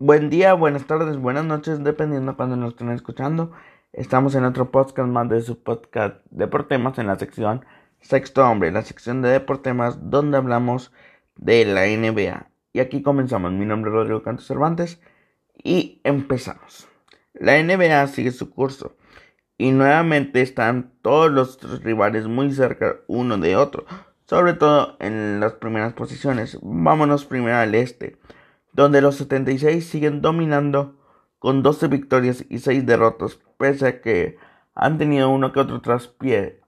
Buen 0.00 0.28
día, 0.28 0.54
buenas 0.54 0.88
tardes, 0.88 1.18
buenas 1.18 1.44
noches, 1.44 1.84
dependiendo 1.84 2.32
de 2.32 2.36
cuando 2.36 2.56
nos 2.56 2.70
estén 2.70 2.90
escuchando. 2.90 3.52
Estamos 3.92 4.34
en 4.34 4.44
otro 4.44 4.72
podcast 4.72 5.08
más 5.08 5.28
de 5.28 5.40
su 5.40 5.62
podcast 5.62 6.16
Deportemas 6.30 6.98
en 6.98 7.06
la 7.06 7.16
sección 7.16 7.64
Sexto 8.00 8.42
Hombre, 8.44 8.72
la 8.72 8.82
sección 8.82 9.22
de 9.22 9.28
Deportemas 9.28 10.10
donde 10.10 10.36
hablamos 10.36 10.92
de 11.36 11.64
la 11.64 11.86
NBA. 11.86 12.50
Y 12.72 12.80
aquí 12.80 13.02
comenzamos. 13.02 13.52
Mi 13.52 13.66
nombre 13.66 13.92
es 13.92 13.94
Rodrigo 13.94 14.24
Cantos 14.24 14.48
Cervantes 14.48 15.00
y 15.62 16.00
empezamos. 16.02 16.88
La 17.32 17.62
NBA 17.62 18.08
sigue 18.08 18.32
su 18.32 18.50
curso 18.50 18.96
y 19.58 19.70
nuevamente 19.70 20.42
están 20.42 20.90
todos 21.02 21.30
los 21.30 21.84
rivales 21.84 22.26
muy 22.26 22.52
cerca 22.52 22.96
uno 23.06 23.38
de 23.38 23.54
otro, 23.54 23.86
sobre 24.26 24.54
todo 24.54 24.96
en 24.98 25.38
las 25.38 25.52
primeras 25.52 25.92
posiciones. 25.92 26.58
Vámonos 26.62 27.26
primero 27.26 27.58
al 27.58 27.76
este 27.76 28.18
donde 28.74 29.00
los 29.00 29.16
76 29.16 29.86
siguen 29.86 30.20
dominando 30.20 30.96
con 31.38 31.62
12 31.62 31.88
victorias 31.88 32.44
y 32.48 32.58
6 32.58 32.84
derrotas, 32.84 33.38
pese 33.56 33.86
a 33.86 34.00
que 34.00 34.36
han 34.74 34.98
tenido 34.98 35.30
uno 35.30 35.52
que 35.52 35.60
otro 35.60 35.80
traspié 35.80 36.60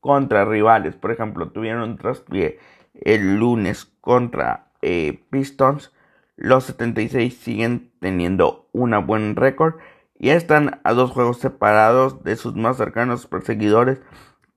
contra 0.00 0.44
rivales. 0.44 0.94
Por 0.94 1.10
ejemplo, 1.10 1.50
tuvieron 1.50 1.82
un 1.82 1.96
traspié 1.96 2.58
el 2.94 3.36
lunes 3.36 3.86
contra 4.00 4.70
eh, 4.82 5.24
Pistons. 5.30 5.92
Los 6.36 6.64
76 6.64 7.36
siguen 7.36 7.92
teniendo 8.00 8.68
un 8.72 8.90
buen 9.06 9.34
récord 9.34 9.76
y 10.18 10.30
están 10.30 10.80
a 10.84 10.92
dos 10.92 11.10
juegos 11.10 11.38
separados 11.38 12.22
de 12.22 12.36
sus 12.36 12.54
más 12.54 12.76
cercanos 12.76 13.26
perseguidores, 13.26 14.00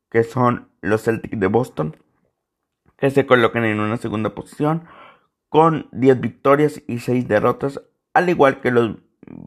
que 0.10 0.24
son 0.24 0.70
los 0.82 1.04
Celtics 1.04 1.40
de 1.40 1.48
Boston, 1.48 1.96
que 2.98 3.10
se 3.12 3.26
colocan 3.26 3.64
en 3.64 3.80
una 3.80 3.98
segunda 3.98 4.36
posición 4.36 4.88
con 5.50 5.88
10 5.92 6.22
victorias 6.22 6.82
y 6.88 7.00
6 7.00 7.28
derrotas, 7.28 7.82
al 8.14 8.30
igual 8.30 8.62
que 8.62 8.72
los 8.72 8.98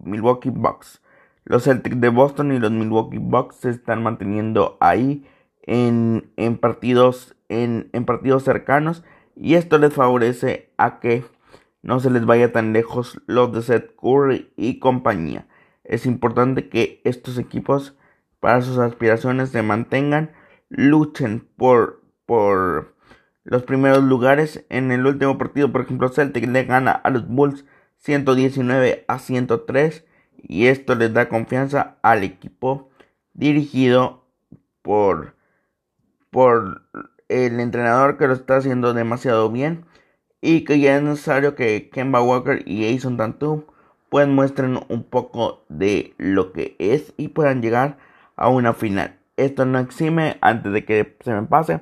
Milwaukee 0.05 0.51
Bucks. 0.51 1.03
Los 1.45 1.65
Celtics 1.65 2.01
de 2.01 2.09
Boston 2.11 2.53
y 2.53 2.59
los 2.59 2.71
Milwaukee 2.71 3.19
Bucks 3.19 3.57
se 3.57 3.71
están 3.71 4.03
manteniendo 4.03 4.77
ahí 4.81 5.27
en, 5.63 6.23
partidos, 6.61 7.37
en, 7.49 7.89
en 7.93 8.05
partidos 8.05 8.45
cercanos 8.45 9.05
y 9.35 9.55
esto 9.55 9.79
les 9.79 9.95
favorece 9.95 10.71
a 10.77 11.01
que 11.01 11.25
no 11.83 11.99
se 12.01 12.11
les 12.11 12.27
vaya 12.27 12.53
tan 12.53 12.73
lejos 12.73 13.21
los 13.27 13.53
de 13.53 13.63
Seth 13.63 13.97
Curry 13.97 14.53
y 14.57 14.79
compañía. 14.79 15.47
Es 15.85 16.07
importante 16.07 16.69
que 16.69 17.01
estos 17.05 17.39
equipos 17.39 17.97
para 18.39 18.63
sus 18.63 18.79
aspiraciones 18.79 19.51
se 19.51 19.63
mantengan, 19.63 20.33
luchen 20.69 21.49
por, 21.57 22.03
por 22.27 22.95
los 23.45 23.63
primeros 23.63 24.03
lugares. 24.03 24.65
En 24.69 24.93
el 24.93 25.07
último 25.07 25.39
partido, 25.39 25.73
por 25.73 25.83
ejemplo, 25.83 26.09
Celtic 26.09 26.47
le 26.47 26.65
gana 26.65 26.93
a 26.93 27.11
los 27.11 27.27
Bulls 27.29 27.65
119 27.99 29.05
a 29.09 29.19
103 29.19 30.05
y 30.37 30.67
esto 30.67 30.95
les 30.95 31.13
da 31.13 31.29
confianza 31.29 31.97
al 32.03 32.25
equipo 32.25 32.91
dirigido 33.35 34.25
por 34.83 35.35
por 36.31 36.83
el 37.29 37.61
entrenador 37.61 38.17
que 38.17 38.27
lo 38.27 38.35
está 38.35 38.57
haciendo 38.57 38.95
demasiado 38.95 39.51
bien 39.51 39.85
y 40.41 40.65
que 40.65 40.79
ya 40.81 40.97
es 40.97 41.03
necesario 41.03 41.55
que 41.55 41.91
Kemba 41.91 42.23
Walker 42.23 42.63
y 42.67 42.93
Jason 42.93 43.17
Tantum 43.17 43.65
pues 44.09 44.27
muestren 44.27 44.81
un 44.89 45.05
poco 45.05 45.65
de 45.69 46.15
lo 46.19 46.53
que 46.53 46.77
es 46.79 47.13
y 47.17 47.29
puedan 47.29 47.63
llegar 47.63 47.99
a 48.37 48.49
una 48.49 48.75
final. 48.75 49.19
Esto 49.37 49.65
no 49.65 49.79
exime 49.79 50.39
antes 50.41 50.73
de 50.73 50.85
que 50.85 51.17
se 51.21 51.33
me 51.33 51.43
pase 51.43 51.81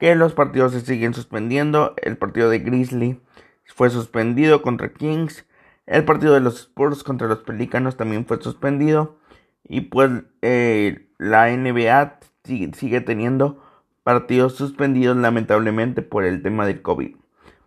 que 0.00 0.14
los 0.14 0.32
partidos 0.32 0.72
se 0.72 0.80
siguen 0.80 1.14
suspendiendo. 1.14 1.94
El 2.02 2.16
partido 2.16 2.48
de 2.48 2.58
Grizzly 2.58 3.20
fue 3.66 3.90
suspendido 3.90 4.62
contra 4.62 4.92
Kings. 4.94 5.46
El 5.86 6.04
partido 6.04 6.32
de 6.32 6.40
los 6.40 6.60
Spurs 6.60 7.04
contra 7.04 7.28
los 7.28 7.40
Pelicanos 7.40 7.96
también 7.96 8.24
fue 8.24 8.40
suspendido. 8.42 9.18
Y 9.62 9.82
pues 9.82 10.10
eh, 10.40 11.10
la 11.18 11.54
NBA 11.54 12.18
sigue, 12.72 13.00
teniendo 13.02 13.62
partidos 14.02 14.56
suspendidos 14.56 15.18
lamentablemente 15.18 16.00
por 16.00 16.24
el 16.24 16.42
tema 16.42 16.66
del 16.66 16.80
COVID. 16.80 17.16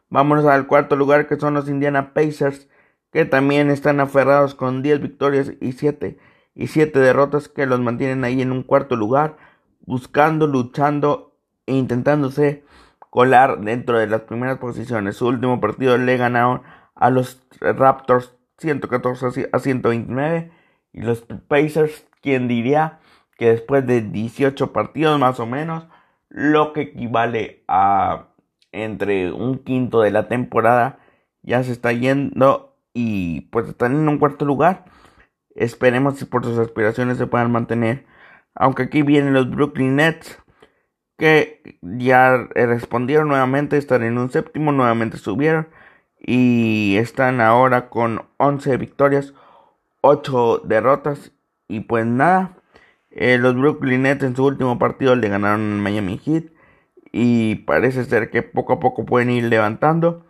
Vámonos 0.10 0.46
al 0.46 0.66
cuarto 0.68 0.96
lugar 0.96 1.28
que 1.28 1.40
son 1.40 1.54
los 1.54 1.70
Indiana 1.70 2.14
Pacers 2.14 2.68
que 3.12 3.26
también 3.26 3.70
están 3.70 4.00
aferrados 4.00 4.56
con 4.56 4.82
10 4.82 5.02
victorias 5.02 5.54
y 5.62 5.74
7 5.74 6.18
y 6.56 6.68
7 6.68 6.98
derrotas 6.98 7.48
que 7.48 7.68
los 7.68 7.80
mantienen 7.80 8.24
ahí 8.24 8.42
en 8.42 8.52
un 8.52 8.64
cuarto 8.64 8.96
lugar 8.96 9.38
buscando, 9.86 10.48
luchando 10.48 11.33
intentándose 11.66 12.64
colar 13.10 13.60
dentro 13.62 14.00
de 14.00 14.08
las 14.08 14.22
primeras 14.22 14.58
posiciones. 14.58 15.18
Su 15.18 15.28
último 15.28 15.60
partido 15.60 15.98
le 15.98 16.18
ganaron 16.18 16.64
a 16.96 17.10
los 17.10 17.46
Raptors 17.60 18.36
114 18.58 19.50
a 19.52 19.60
129 19.60 20.52
y 20.94 21.02
los 21.02 21.22
Pacers, 21.48 22.08
quien 22.22 22.48
diría 22.48 23.00
que 23.38 23.50
después 23.50 23.86
de 23.86 24.02
18 24.02 24.74
partidos 24.74 25.20
más 25.20 25.40
o 25.40 25.46
menos, 25.46 25.88
lo 26.30 26.74
que 26.74 26.82
equivale 26.82 27.64
a 27.68 28.30
entre 28.72 29.32
un 29.32 29.60
quinto 29.60 30.02
de 30.02 30.12
la 30.12 30.28
temporada, 30.28 31.00
ya 31.44 31.64
se 31.64 31.72
está 31.72 31.92
yendo 31.94 32.76
y 32.94 33.42
pues 33.52 33.70
están 33.70 33.94
en 33.94 34.08
un 34.08 34.18
cuarto 34.18 34.46
lugar. 34.46 34.86
Esperemos 35.56 36.18
si 36.18 36.26
por 36.26 36.44
sus 36.44 36.58
aspiraciones 36.58 37.18
se 37.18 37.28
puedan 37.28 37.52
mantener. 37.52 38.06
Aunque 38.56 38.84
aquí 38.84 39.04
vienen 39.04 39.34
los 39.34 39.50
Brooklyn 39.50 39.96
Nets 39.96 40.43
ya 41.82 42.48
respondieron 42.54 43.28
nuevamente, 43.28 43.78
están 43.78 44.04
en 44.04 44.18
un 44.18 44.32
séptimo, 44.32 44.72
nuevamente 44.72 45.18
subieron 45.18 45.68
y 46.20 46.96
están 46.98 47.42
ahora 47.42 47.90
con 47.90 48.24
11 48.38 48.78
victorias, 48.78 49.34
8 50.02 50.62
derrotas 50.66 51.32
y 51.68 51.82
pues 51.82 52.06
nada, 52.06 52.58
eh, 53.12 53.38
los 53.38 53.56
Brooklyn 53.56 54.04
Nets 54.04 54.24
en 54.24 54.36
su 54.36 54.46
último 54.46 54.80
partido 54.80 55.16
le 55.16 55.30
ganaron 55.30 55.74
al 55.74 55.80
Miami 55.80 56.18
Heat 56.18 56.46
y 57.12 57.56
parece 57.56 58.06
ser 58.06 58.30
que 58.30 58.42
poco 58.42 58.74
a 58.74 58.80
poco 58.80 59.06
pueden 59.06 59.30
ir 59.30 59.46
levantando 59.46 60.26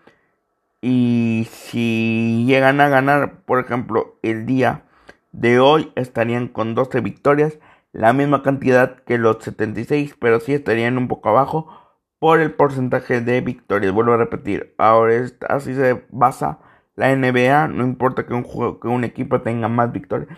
y 0.81 1.47
si 1.49 2.43
llegan 2.45 2.81
a 2.81 2.89
ganar, 2.89 3.41
por 3.45 3.59
ejemplo, 3.59 4.17
el 4.21 4.45
día 4.45 4.83
de 5.31 5.59
hoy 5.59 5.93
estarían 5.95 6.49
con 6.49 6.75
12 6.75 6.99
victorias 6.99 7.57
la 7.93 8.11
misma 8.11 8.43
cantidad 8.43 8.97
que 9.05 9.17
los 9.17 9.37
76, 9.43 10.15
pero 10.19 10.39
sí 10.41 10.53
estarían 10.53 10.97
un 10.97 11.07
poco 11.07 11.29
abajo 11.29 11.69
por 12.19 12.41
el 12.41 12.53
porcentaje 12.53 13.21
de 13.21 13.41
victorias. 13.41 13.93
Vuelvo 13.93 14.13
a 14.13 14.17
repetir, 14.17 14.75
ahora 14.77 15.25
así 15.47 15.73
se 15.75 16.05
basa 16.09 16.59
la 16.95 17.15
NBA, 17.15 17.69
no 17.69 17.85
importa 17.85 18.25
que 18.25 18.33
un, 18.33 18.43
juego, 18.43 18.79
que 18.79 18.87
un 18.89 19.03
equipo 19.05 19.41
tenga 19.41 19.69
más 19.69 19.91
victorias 19.91 20.29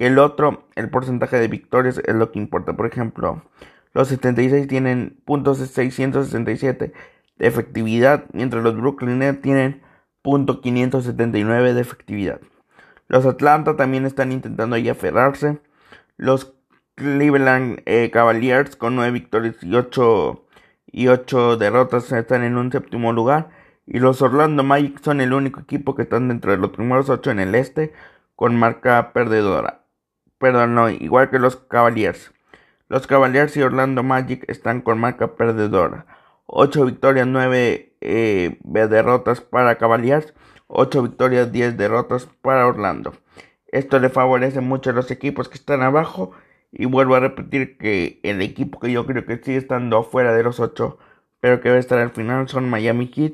que 0.00 0.06
el 0.06 0.18
otro, 0.18 0.66
el 0.76 0.88
porcentaje 0.88 1.38
de 1.38 1.46
victorias 1.48 2.00
es 2.02 2.14
lo 2.14 2.32
que 2.32 2.38
importa. 2.38 2.74
Por 2.74 2.86
ejemplo, 2.86 3.42
los 3.92 4.08
76 4.08 4.66
tienen 4.66 5.20
puntos 5.26 5.58
667 5.58 6.94
de 7.36 7.46
efectividad, 7.46 8.24
mientras 8.32 8.64
los 8.64 8.78
Brooklyn 8.78 9.18
Nets 9.18 9.42
tienen 9.42 9.82
punto 10.22 10.62
579 10.62 11.74
de 11.74 11.80
efectividad. 11.82 12.40
Los 13.08 13.26
Atlanta 13.26 13.76
también 13.76 14.06
están 14.06 14.32
intentando 14.32 14.74
ahí 14.74 14.88
aferrarse. 14.88 15.60
Los 16.16 16.54
Cleveland 16.94 17.82
eh, 17.86 18.10
Cavaliers 18.10 18.76
con 18.76 18.96
9 18.96 19.12
victorias 19.12 19.56
y 19.62 19.74
8, 19.74 20.44
y 20.92 21.08
8 21.08 21.56
derrotas 21.56 22.12
están 22.12 22.44
en 22.44 22.56
un 22.56 22.70
séptimo 22.72 23.12
lugar. 23.12 23.50
Y 23.86 23.98
los 23.98 24.22
Orlando 24.22 24.62
Magic 24.62 25.00
son 25.02 25.20
el 25.20 25.32
único 25.32 25.60
equipo 25.60 25.94
que 25.94 26.02
están 26.02 26.28
dentro 26.28 26.52
de 26.52 26.58
los 26.58 26.70
primeros 26.70 27.08
8 27.08 27.30
en 27.32 27.40
el 27.40 27.54
este 27.54 27.92
con 28.36 28.56
marca 28.56 29.12
perdedora. 29.12 29.84
Perdón, 30.38 30.74
no, 30.74 30.88
igual 30.88 31.30
que 31.30 31.38
los 31.38 31.56
Cavaliers. 31.56 32.32
Los 32.88 33.06
Cavaliers 33.06 33.56
y 33.56 33.62
Orlando 33.62 34.02
Magic 34.02 34.44
están 34.48 34.80
con 34.80 34.98
marca 34.98 35.36
perdedora. 35.36 36.06
8 36.46 36.84
victorias, 36.86 37.26
9 37.26 37.96
eh, 38.00 38.58
derrotas 38.62 39.40
para 39.40 39.76
Cavaliers. 39.76 40.34
8 40.68 41.02
victorias, 41.02 41.52
10 41.52 41.76
derrotas 41.76 42.26
para 42.42 42.66
Orlando. 42.66 43.12
Esto 43.68 43.98
le 43.98 44.08
favorece 44.08 44.60
mucho 44.60 44.90
a 44.90 44.92
los 44.92 45.10
equipos 45.10 45.48
que 45.48 45.56
están 45.56 45.82
abajo 45.82 46.32
y 46.72 46.86
vuelvo 46.86 47.14
a 47.14 47.20
repetir 47.20 47.76
que 47.78 48.20
el 48.22 48.40
equipo 48.42 48.78
que 48.80 48.92
yo 48.92 49.06
creo 49.06 49.24
que 49.24 49.38
sigue 49.38 49.56
estando 49.56 49.98
afuera 49.98 50.34
de 50.34 50.42
los 50.42 50.60
8, 50.60 50.98
pero 51.40 51.60
que 51.60 51.70
va 51.70 51.76
a 51.76 51.80
estar 51.80 51.98
al 51.98 52.10
final 52.10 52.48
son 52.48 52.68
Miami 52.68 53.10
Heat, 53.14 53.32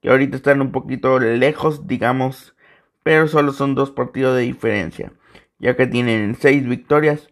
que 0.00 0.10
ahorita 0.10 0.36
están 0.36 0.60
un 0.60 0.72
poquito 0.72 1.18
lejos, 1.18 1.86
digamos, 1.86 2.54
pero 3.02 3.28
solo 3.28 3.52
son 3.52 3.74
dos 3.74 3.90
partidos 3.90 4.36
de 4.36 4.42
diferencia, 4.42 5.12
ya 5.58 5.76
que 5.76 5.86
tienen 5.86 6.36
6 6.38 6.68
victorias, 6.68 7.28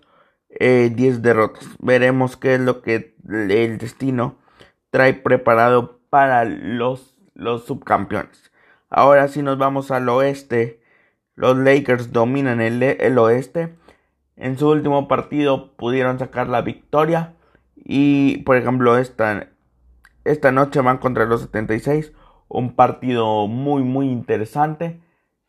eh, 0.48 0.90
10 0.94 1.22
derrotas. 1.22 1.68
Veremos 1.78 2.36
qué 2.36 2.54
es 2.54 2.60
lo 2.60 2.80
que 2.80 3.14
el 3.28 3.78
destino 3.78 4.38
trae 4.90 5.14
preparado 5.14 6.00
para 6.10 6.44
los, 6.44 7.16
los 7.34 7.64
subcampeones. 7.64 8.52
Ahora 8.88 9.28
si 9.28 9.42
nos 9.42 9.58
vamos 9.58 9.90
al 9.90 10.08
oeste, 10.08 10.80
los 11.34 11.56
Lakers 11.56 12.12
dominan 12.12 12.60
el, 12.60 12.82
el 12.82 13.18
oeste 13.18 13.74
en 14.36 14.58
su 14.58 14.68
último 14.68 15.08
partido 15.08 15.76
pudieron 15.76 16.18
sacar 16.18 16.48
la 16.48 16.62
victoria. 16.62 17.34
Y 17.76 18.38
por 18.38 18.56
ejemplo, 18.56 18.98
esta, 18.98 19.48
esta 20.24 20.52
noche 20.52 20.80
van 20.80 20.98
contra 20.98 21.26
los 21.26 21.42
76. 21.42 22.12
Un 22.48 22.74
partido 22.74 23.46
muy, 23.46 23.82
muy 23.82 24.10
interesante. 24.10 25.00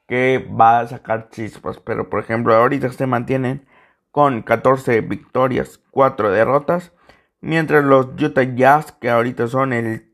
que 0.08 0.48
va 0.60 0.82
a 0.82 0.88
sacar 0.88 1.30
chispas. 1.30 1.80
Pero 1.80 2.10
por 2.10 2.20
ejemplo, 2.20 2.54
ahorita 2.56 2.92
se 2.92 3.08
mantienen 3.08 3.66
con 4.12 4.44
14 4.44 5.02
victorias, 5.02 5.82
4 5.92 6.32
derrotas. 6.32 6.94
Mientras 7.42 7.84
los 7.84 8.08
Utah 8.22 8.44
Jazz, 8.44 8.92
que 8.94 9.10
ahorita 9.10 9.48
son 9.48 9.74
el 9.74 10.12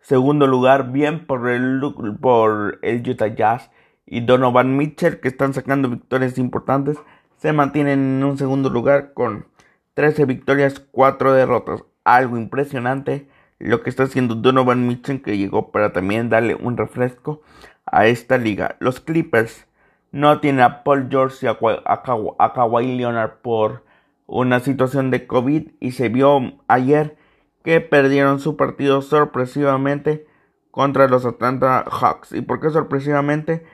segundo 0.00 0.46
lugar, 0.46 0.92
bien 0.92 1.26
por 1.26 1.48
el, 1.48 1.80
por 2.20 2.78
el 2.82 3.08
Utah 3.08 3.28
Jazz 3.28 3.70
y 4.06 4.20
Donovan 4.20 4.76
Mitchell, 4.76 5.20
que 5.20 5.28
están 5.28 5.54
sacando 5.54 5.90
victorias 5.90 6.38
importantes, 6.38 6.98
se 7.36 7.52
mantienen 7.52 8.18
en 8.18 8.24
un 8.24 8.38
segundo 8.38 8.70
lugar 8.70 9.12
con 9.12 9.46
13 9.94 10.24
victorias, 10.24 10.80
4 10.90 11.32
derrotas. 11.32 11.84
Algo 12.04 12.36
impresionante 12.36 13.28
lo 13.58 13.82
que 13.82 13.90
está 13.90 14.04
haciendo 14.04 14.34
Donovan 14.34 14.86
Mitchell, 14.86 15.22
que 15.22 15.38
llegó 15.38 15.70
para 15.70 15.92
también 15.92 16.28
darle 16.28 16.54
un 16.54 16.76
refresco 16.76 17.42
a 17.86 18.06
esta 18.06 18.38
liga. 18.38 18.76
Los 18.80 19.00
Clippers 19.00 19.66
no 20.12 20.40
tienen 20.40 20.60
a 20.60 20.82
Paul 20.82 21.08
George 21.10 21.46
y 21.46 21.48
a, 21.48 22.52
Kawhi 22.54 22.96
Leonard 22.96 23.38
por 23.42 23.84
una 24.26 24.60
situación 24.60 25.10
de 25.10 25.26
COVID 25.26 25.70
y 25.80 25.92
se 25.92 26.08
vio 26.08 26.58
ayer 26.68 27.16
que 27.62 27.80
perdieron 27.80 28.40
su 28.40 28.56
partido 28.56 29.02
sorpresivamente 29.02 30.26
contra 30.70 31.08
los 31.08 31.24
Atlanta 31.24 31.84
Hawks. 31.90 32.32
¿Y 32.32 32.42
por 32.42 32.60
qué 32.60 32.70
sorpresivamente? 32.70 33.64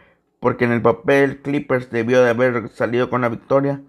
Porque 0.43 0.65
en 0.65 0.73
el 0.73 0.83
papel 0.83 1.41
Clippers 1.41 1.89
debió 1.93 2.21
de 2.21 2.31
haber 2.31 2.69
salido 2.71 3.09
con 3.11 3.21
la 3.21 3.29
victoria, 3.29 3.81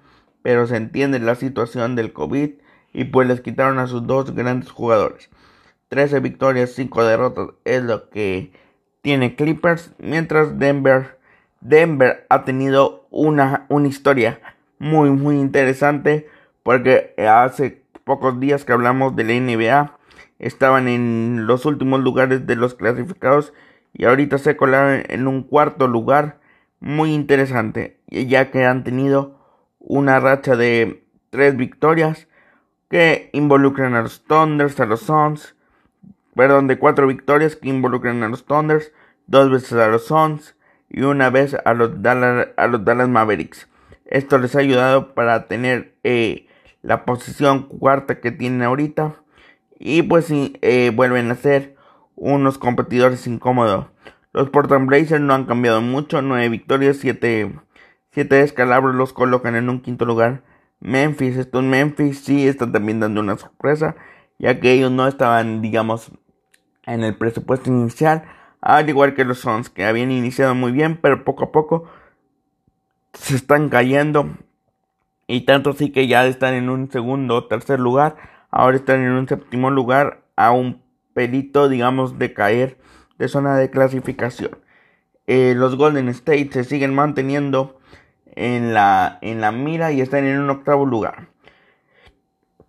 pero 0.43 0.67
se 0.67 0.77
entiende 0.77 1.17
la 1.17 1.33
situación 1.33 1.95
del 1.95 2.13
COVID 2.13 2.51
y 2.93 3.05
pues 3.05 3.27
les 3.27 3.41
quitaron 3.41 3.79
a 3.79 3.87
sus 3.87 4.05
dos 4.05 4.35
grandes 4.35 4.69
jugadores. 4.69 5.31
13 5.87 6.19
victorias, 6.19 6.69
5 6.75 7.05
derrotas 7.05 7.47
es 7.65 7.81
lo 7.81 8.07
que 8.11 8.51
tiene 9.01 9.35
Clippers, 9.35 9.95
mientras 9.97 10.59
Denver, 10.59 11.17
Denver 11.59 12.27
ha 12.29 12.43
tenido 12.43 13.07
una, 13.09 13.65
una 13.69 13.87
historia 13.87 14.39
muy 14.77 15.09
muy 15.09 15.39
interesante 15.39 16.29
porque 16.61 17.15
hace 17.17 17.81
pocos 18.03 18.39
días 18.39 18.63
que 18.63 18.73
hablamos 18.73 19.15
de 19.15 19.23
la 19.23 19.33
NBA 19.33 19.97
estaban 20.37 20.87
en 20.87 21.47
los 21.47 21.65
últimos 21.65 22.01
lugares 22.01 22.45
de 22.45 22.55
los 22.57 22.75
clasificados 22.75 23.53
y 23.91 24.05
ahorita 24.05 24.37
se 24.37 24.55
colaron 24.55 25.01
en 25.09 25.27
un 25.27 25.41
cuarto 25.41 25.87
lugar 25.87 26.42
muy 26.83 27.13
interesante 27.13 27.97
ya 28.09 28.51
que 28.51 28.65
han 28.65 28.83
tenido 28.83 29.39
una 29.79 30.19
racha 30.19 30.57
de 30.57 31.05
tres 31.29 31.55
victorias 31.55 32.27
que 32.89 33.29
involucran 33.31 33.95
a 33.95 34.01
los 34.01 34.25
Thunders, 34.25 34.79
a 34.81 34.85
los 34.85 34.99
Suns, 34.99 35.55
perdón, 36.35 36.67
de 36.67 36.77
cuatro 36.77 37.07
victorias 37.07 37.55
que 37.55 37.69
involucran 37.69 38.21
a 38.21 38.27
los 38.27 38.45
Thunders, 38.45 38.91
dos 39.27 39.49
veces 39.49 39.73
a 39.73 39.87
los 39.87 40.07
Suns 40.07 40.55
y 40.89 41.03
una 41.03 41.29
vez 41.29 41.55
a 41.63 41.73
los 41.73 42.01
Dallas, 42.01 42.49
a 42.57 42.67
los 42.67 42.83
Dallas 42.83 43.07
Mavericks. 43.07 43.69
Esto 44.05 44.37
les 44.37 44.55
ha 44.55 44.59
ayudado 44.59 45.13
para 45.15 45.47
tener 45.47 45.95
eh, 46.03 46.47
la 46.81 47.05
posición 47.05 47.63
cuarta 47.63 48.19
que 48.19 48.31
tienen 48.31 48.61
ahorita 48.61 49.15
y 49.79 50.01
pues 50.01 50.27
eh, 50.29 50.91
vuelven 50.93 51.31
a 51.31 51.35
ser 51.35 51.77
unos 52.15 52.57
competidores 52.57 53.25
incómodos. 53.25 53.87
Los 54.33 54.49
Portland 54.49 54.87
Blazers 54.87 55.21
no 55.21 55.35
han 55.35 55.45
cambiado 55.45 55.79
mucho, 55.81 56.23
nueve 56.23 56.49
victorias, 56.49 56.97
siete, 56.97 57.53
siete 58.11 58.37
descalabros 58.37 58.95
los 58.95 59.13
colocan 59.13 59.55
en 59.55 59.69
un 59.69 59.79
quinto 59.79 60.05
lugar. 60.05 60.41
Memphis, 60.79 61.37
estos 61.37 61.63
Memphis 61.63 62.23
sí 62.23 62.47
están 62.47 62.71
también 62.71 62.99
dando 62.99 63.21
una 63.21 63.37
sorpresa, 63.37 63.95
ya 64.39 64.59
que 64.59 64.73
ellos 64.73 64.91
no 64.91 65.07
estaban, 65.07 65.61
digamos, 65.61 66.11
en 66.85 67.03
el 67.03 67.15
presupuesto 67.15 67.69
inicial, 67.69 68.23
al 68.59 68.89
igual 68.89 69.13
que 69.13 69.23
los 69.23 69.37
Suns, 69.39 69.69
que 69.69 69.85
habían 69.85 70.09
iniciado 70.09 70.55
muy 70.55 70.71
bien, 70.71 70.97
pero 70.99 71.23
poco 71.23 71.45
a 71.45 71.51
poco 71.51 71.85
se 73.13 73.35
están 73.35 73.69
cayendo. 73.69 74.31
Y 75.27 75.41
tanto 75.41 75.69
así 75.69 75.91
que 75.91 76.07
ya 76.07 76.25
están 76.25 76.55
en 76.55 76.69
un 76.69 76.89
segundo 76.89 77.35
o 77.35 77.45
tercer 77.45 77.79
lugar, 77.79 78.17
ahora 78.49 78.77
están 78.77 79.01
en 79.01 79.11
un 79.11 79.27
séptimo 79.27 79.69
lugar, 79.69 80.23
a 80.35 80.51
un 80.51 80.81
pelito, 81.13 81.69
digamos, 81.69 82.17
de 82.17 82.33
caer 82.33 82.79
zona 83.27 83.55
de 83.57 83.69
clasificación. 83.69 84.57
Eh, 85.25 85.53
los 85.55 85.77
Golden 85.77 86.09
State 86.09 86.49
se 86.51 86.63
siguen 86.63 86.93
manteniendo 86.93 87.79
en 88.35 88.73
la, 88.73 89.19
en 89.21 89.41
la 89.41 89.51
mira 89.51 89.91
y 89.91 90.01
están 90.01 90.25
en 90.25 90.39
un 90.39 90.49
octavo 90.49 90.85
lugar. 90.85 91.27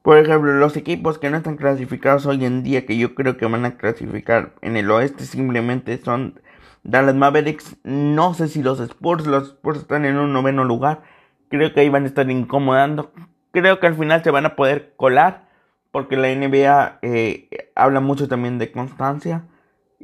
Por 0.02 0.18
ejemplo, 0.18 0.52
los 0.52 0.76
equipos 0.76 1.18
que 1.18 1.30
no 1.30 1.38
están 1.38 1.56
clasificados 1.56 2.26
hoy 2.26 2.44
en 2.44 2.62
día, 2.62 2.84
que 2.84 2.96
yo 2.96 3.14
creo 3.14 3.36
que 3.38 3.46
van 3.46 3.64
a 3.64 3.76
clasificar 3.76 4.52
en 4.60 4.76
el 4.76 4.90
oeste, 4.90 5.24
simplemente 5.24 5.96
son 5.98 6.40
Dallas 6.82 7.14
Mavericks. 7.14 7.76
No 7.84 8.34
sé 8.34 8.48
si 8.48 8.62
los 8.62 8.80
Spurs, 8.80 9.26
los 9.26 9.48
Spurs 9.48 9.80
están 9.80 10.04
en 10.04 10.18
un 10.18 10.32
noveno 10.32 10.64
lugar. 10.64 11.02
Creo 11.48 11.72
que 11.72 11.80
ahí 11.80 11.88
van 11.88 12.04
a 12.04 12.08
estar 12.08 12.30
incomodando. 12.30 13.12
Creo 13.50 13.80
que 13.80 13.86
al 13.86 13.94
final 13.94 14.22
se 14.22 14.30
van 14.30 14.44
a 14.44 14.56
poder 14.56 14.92
colar, 14.96 15.48
porque 15.90 16.16
la 16.16 16.28
NBA 16.34 16.98
eh, 17.02 17.70
habla 17.74 18.00
mucho 18.00 18.28
también 18.28 18.58
de 18.58 18.70
constancia 18.70 19.44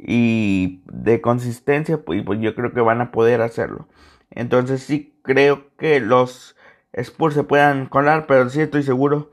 y 0.01 0.81
de 0.91 1.21
consistencia, 1.21 2.03
pues, 2.03 2.23
pues 2.23 2.39
yo 2.41 2.55
creo 2.55 2.73
que 2.73 2.81
van 2.81 3.01
a 3.01 3.11
poder 3.11 3.41
hacerlo. 3.41 3.87
Entonces 4.31 4.81
sí 4.81 5.13
creo 5.21 5.67
que 5.77 5.99
los 5.99 6.55
Spurs 6.93 7.35
se 7.35 7.43
puedan 7.43 7.85
colar, 7.85 8.25
pero 8.27 8.49
sí 8.49 8.61
estoy 8.61 8.83
seguro 8.83 9.31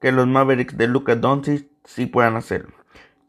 que 0.00 0.12
los 0.12 0.26
Mavericks 0.26 0.76
de 0.76 0.88
Luka 0.88 1.14
Doncic 1.16 1.68
sí 1.84 2.06
puedan 2.06 2.36
hacerlo. 2.36 2.74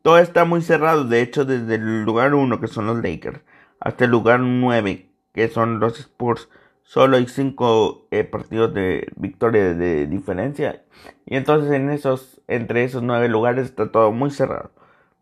Todo 0.01 0.17
está 0.17 0.45
muy 0.45 0.61
cerrado, 0.61 1.03
de 1.03 1.21
hecho, 1.21 1.45
desde 1.45 1.75
el 1.75 2.03
lugar 2.03 2.33
1, 2.33 2.59
que 2.59 2.67
son 2.67 2.87
los 2.87 3.03
Lakers, 3.03 3.41
hasta 3.79 4.05
el 4.05 4.11
lugar 4.11 4.39
9, 4.39 5.09
que 5.33 5.47
son 5.49 5.79
los 5.79 5.99
Spurs. 5.99 6.49
Solo 6.83 7.17
hay 7.17 7.27
5 7.27 8.07
eh, 8.09 8.23
partidos 8.23 8.73
de 8.73 9.11
victoria 9.15 9.75
de 9.75 10.07
diferencia. 10.07 10.83
Y 11.25 11.35
entonces 11.35 11.71
en 11.71 11.91
esos, 11.91 12.41
entre 12.47 12.83
esos 12.83 13.03
9 13.03 13.27
lugares 13.27 13.65
está 13.65 13.91
todo 13.91 14.11
muy 14.11 14.31
cerrado. 14.31 14.71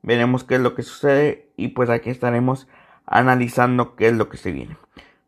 Veremos 0.02 0.44
qué 0.46 0.56
es 0.56 0.62
lo 0.62 0.76
que 0.76 0.84
sucede 0.84 1.47
y 1.58 1.70
pues 1.70 1.90
aquí 1.90 2.10
estaremos 2.10 2.68
analizando 3.06 3.96
qué 3.96 4.08
es 4.08 4.14
lo 4.14 4.30
que 4.30 4.38
se 4.38 4.54
viene. 4.54 4.78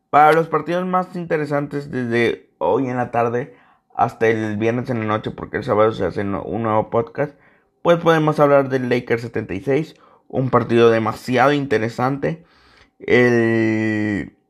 Para 0.08 0.32
los 0.32 0.48
partidos 0.48 0.86
más 0.86 1.14
interesantes 1.14 1.90
desde 1.90 2.48
hoy 2.58 2.88
en 2.88 2.96
la 2.96 3.10
tarde 3.10 3.54
hasta 3.94 4.28
el 4.28 4.56
viernes 4.56 4.88
en 4.88 5.00
la 5.00 5.06
noche, 5.06 5.30
porque 5.30 5.58
el 5.58 5.64
sábado 5.64 5.92
se 5.92 6.06
hace 6.06 6.22
un 6.22 6.62
nuevo 6.62 6.88
podcast, 6.88 7.34
pues 7.82 7.98
podemos 7.98 8.40
hablar 8.40 8.68
del 8.70 8.88
Lakers 8.88 9.22
76, 9.22 9.96
un 10.28 10.50
partido 10.50 10.90
demasiado 10.90 11.52
interesante. 11.52 12.44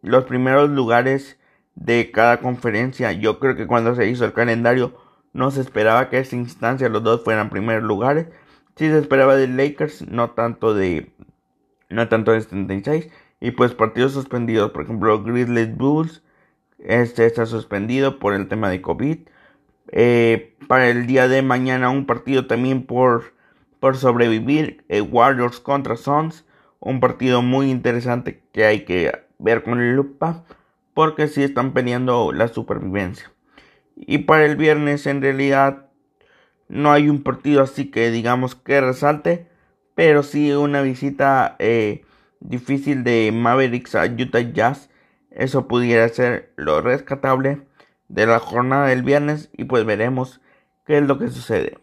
los 0.03 0.25
primeros 0.25 0.71
lugares 0.71 1.39
de 1.75 2.11
cada 2.11 2.41
conferencia, 2.41 3.13
yo 3.13 3.39
creo 3.39 3.57
que 3.57 3.67
cuando 3.67 3.95
se 3.95 4.09
hizo 4.09 4.25
el 4.25 4.33
calendario 4.33 4.95
no 5.33 5.51
se 5.51 5.61
esperaba 5.61 6.09
que 6.11 6.17
a 6.17 6.21
esa 6.21 6.37
instancia 6.37 6.89
los 6.89 7.03
dos 7.03 7.23
fueran 7.25 7.51
primeros 7.51 7.85
lugares. 7.85 8.27
Sí 8.77 8.89
se 8.89 8.99
esperaba 8.99 9.37
de 9.37 9.49
Lakers, 9.49 10.09
no 10.09 10.31
tanto 10.31 10.75
de 10.75 11.13
no 11.91 12.09
tanto 12.09 12.33
de 12.33 12.41
76 12.41 13.09
y 13.41 13.51
pues 13.53 13.75
partidos 13.75 14.13
suspendidos, 14.13 14.71
por 14.71 14.85
ejemplo, 14.85 15.23
Grizzlies 15.23 15.77
Bulls 15.77 16.23
este 16.85 17.27
está 17.27 17.45
suspendido 17.47 18.19
por 18.19 18.35
el 18.35 18.49
tema 18.49 18.71
de 18.71 18.81
COVID. 18.81 19.19
Eh, 19.93 20.57
para 20.67 20.89
el 20.89 21.07
día 21.07 21.29
de 21.29 21.43
mañana 21.43 21.91
un 21.91 22.07
partido 22.07 22.47
también 22.47 22.87
por, 22.87 23.35
por 23.81 23.97
sobrevivir. 23.97 24.85
Eh, 24.89 25.01
Warriors 25.01 25.61
contra 25.61 25.97
Suns. 25.97 26.45
Un 26.79 27.01
partido 27.01 27.43
muy 27.43 27.71
interesante 27.71 28.43
que 28.53 28.65
hay 28.65 28.85
que 28.85 29.13
ver 29.39 29.63
con 29.63 29.95
lupa. 29.95 30.45
Porque 30.95 31.29
si 31.29 31.43
están 31.43 31.73
peleando 31.73 32.33
la 32.33 32.49
supervivencia. 32.49 33.31
Y 33.95 34.19
para 34.19 34.47
el 34.47 34.57
viernes 34.57 35.07
en 35.07 35.21
realidad 35.21 35.87
no 36.69 36.93
hay 36.93 37.09
un 37.09 37.23
partido 37.23 37.63
así 37.63 37.91
que 37.91 38.11
digamos 38.11 38.55
que 38.55 38.81
resalte. 38.81 39.49
Pero 40.01 40.23
sí 40.23 40.51
una 40.51 40.81
visita 40.81 41.57
eh, 41.59 42.07
difícil 42.41 43.05
de 43.05 43.33
Mavericks 43.35 43.95
a 43.95 44.07
Utah 44.07 44.41
Jazz. 44.41 44.89
Eso 45.31 45.69
pudiera 45.69 46.09
ser 46.09 46.55
lo 46.57 46.81
rescatable 46.81 47.67
de 48.09 48.25
la 48.25 48.39
jornada 48.39 48.87
del 48.87 49.03
viernes 49.03 49.51
y 49.53 49.65
pues 49.65 49.85
veremos 49.85 50.41
qué 50.87 50.97
es 50.97 51.03
lo 51.03 51.19
que 51.19 51.29
sucede. 51.29 51.77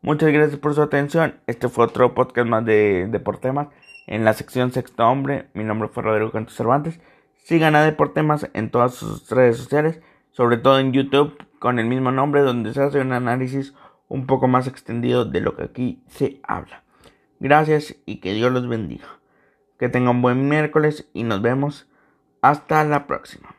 Muchas 0.00 0.32
gracias 0.32 0.58
por 0.58 0.74
su 0.74 0.80
atención. 0.80 1.34
Este 1.46 1.68
fue 1.68 1.84
otro 1.84 2.14
podcast 2.14 2.48
más 2.48 2.64
de 2.64 3.06
Deportemas 3.10 3.68
en 4.06 4.24
la 4.24 4.32
sección 4.32 4.72
Sexto 4.72 5.06
Hombre. 5.06 5.50
Mi 5.52 5.62
nombre 5.62 5.90
fue 5.90 6.02
Rodrigo 6.02 6.32
Cantos 6.32 6.56
Cervantes. 6.56 6.98
Sigan 7.44 7.76
a 7.76 7.84
Deportemas 7.84 8.48
en 8.54 8.70
todas 8.70 8.94
sus 8.94 9.28
redes 9.28 9.58
sociales, 9.58 10.00
sobre 10.30 10.56
todo 10.56 10.78
en 10.78 10.94
YouTube 10.94 11.36
con 11.58 11.78
el 11.78 11.84
mismo 11.84 12.10
nombre 12.10 12.40
donde 12.40 12.72
se 12.72 12.80
hace 12.80 13.02
un 13.02 13.12
análisis 13.12 13.74
un 14.08 14.24
poco 14.24 14.48
más 14.48 14.66
extendido 14.66 15.26
de 15.26 15.42
lo 15.42 15.56
que 15.56 15.64
aquí 15.64 16.02
se 16.08 16.40
habla. 16.42 16.84
Gracias 17.40 17.96
y 18.04 18.16
que 18.16 18.34
Dios 18.34 18.52
los 18.52 18.68
bendiga. 18.68 19.18
Que 19.78 19.88
tengan 19.88 20.20
buen 20.20 20.48
miércoles 20.48 21.08
y 21.14 21.24
nos 21.24 21.40
vemos 21.40 21.88
hasta 22.42 22.84
la 22.84 23.06
próxima. 23.06 23.56